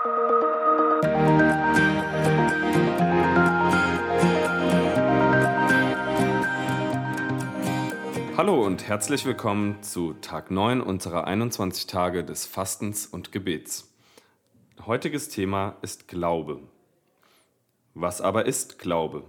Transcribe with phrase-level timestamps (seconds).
[0.00, 0.14] Hallo
[8.64, 13.92] und herzlich willkommen zu Tag 9 unserer 21 Tage des Fastens und Gebets.
[14.86, 16.60] Heutiges Thema ist Glaube.
[17.94, 19.24] Was aber ist Glaube?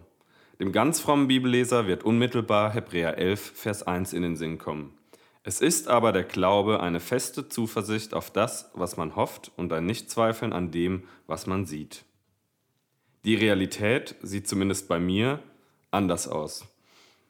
[0.60, 4.99] Dem ganz frommen Bibelleser wird unmittelbar Hebräer 11, Vers 1 in den Sinn kommen.
[5.44, 9.86] Es ist aber der Glaube eine feste Zuversicht auf das, was man hofft und ein
[9.86, 12.04] Nichtzweifeln an dem, was man sieht.
[13.26, 15.42] Die Realität sieht zumindest bei mir
[15.92, 16.66] anders aus.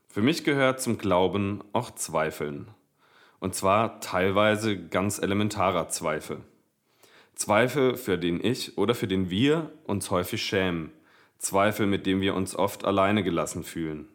[0.08, 2.68] Für mich gehört zum Glauben auch Zweifeln.
[3.40, 6.42] Und zwar teilweise ganz elementarer Zweifel.
[7.36, 10.92] Zweifel, für den ich oder für den wir uns häufig schämen.
[11.38, 14.10] Zweifel, mit dem wir uns oft alleine gelassen fühlen.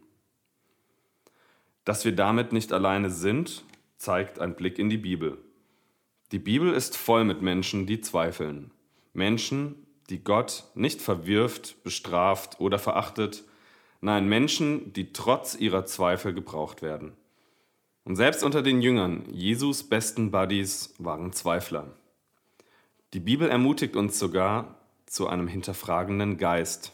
[1.85, 3.65] Dass wir damit nicht alleine sind,
[4.05, 5.39] zeigt ein Blick in die Bibel.
[6.31, 8.71] Die Bibel ist voll mit Menschen, die zweifeln.
[9.15, 13.45] Menschen, die Gott nicht verwirft, bestraft oder verachtet.
[14.01, 17.13] Nein, Menschen, die trotz ihrer Zweifel gebraucht werden.
[18.05, 21.97] Und selbst unter den Jüngern, Jesus besten Buddies, waren Zweifler.
[23.15, 26.93] Die Bibel ermutigt uns sogar zu einem hinterfragenden Geist.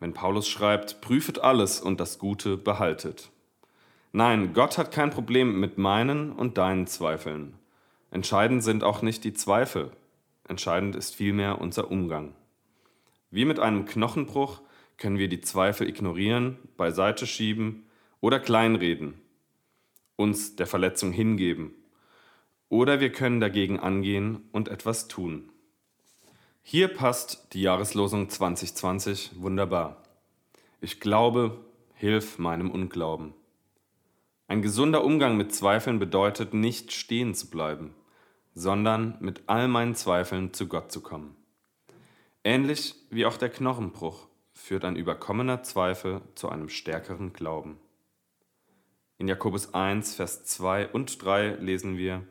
[0.00, 3.30] Wenn Paulus schreibt, prüfet alles und das Gute behaltet.
[4.12, 7.54] Nein, Gott hat kein Problem mit meinen und deinen Zweifeln.
[8.10, 9.90] Entscheidend sind auch nicht die Zweifel,
[10.48, 12.34] entscheidend ist vielmehr unser Umgang.
[13.30, 14.62] Wie mit einem Knochenbruch
[14.96, 17.84] können wir die Zweifel ignorieren, beiseite schieben
[18.20, 19.20] oder kleinreden,
[20.16, 21.74] uns der Verletzung hingeben.
[22.70, 25.50] Oder wir können dagegen angehen und etwas tun.
[26.62, 30.02] Hier passt die Jahreslosung 2020 wunderbar.
[30.80, 31.58] Ich glaube,
[31.94, 33.34] hilf meinem Unglauben.
[34.50, 37.94] Ein gesunder Umgang mit Zweifeln bedeutet nicht stehen zu bleiben,
[38.54, 41.36] sondern mit all meinen Zweifeln zu Gott zu kommen.
[42.44, 47.78] Ähnlich wie auch der Knochenbruch führt ein überkommener Zweifel zu einem stärkeren Glauben.
[49.18, 52.22] In Jakobus 1, Vers 2 und 3 lesen wir,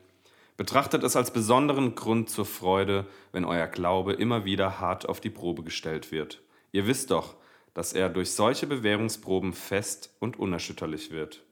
[0.57, 5.29] Betrachtet es als besonderen Grund zur Freude, wenn euer Glaube immer wieder hart auf die
[5.29, 6.41] Probe gestellt wird.
[6.71, 7.35] Ihr wisst doch,
[7.75, 11.43] dass er durch solche Bewährungsproben fest und unerschütterlich wird.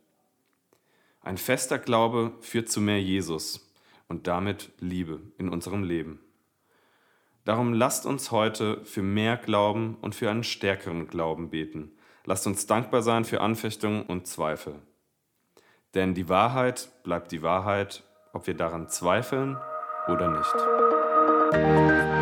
[1.26, 3.68] Ein fester Glaube führt zu mehr Jesus
[4.08, 6.20] und damit Liebe in unserem Leben.
[7.46, 11.92] Darum lasst uns heute für mehr Glauben und für einen stärkeren Glauben beten.
[12.26, 14.76] Lasst uns dankbar sein für Anfechtungen und Zweifel.
[15.96, 19.58] Denn die Wahrheit bleibt die Wahrheit, ob wir daran zweifeln
[20.08, 22.15] oder nicht.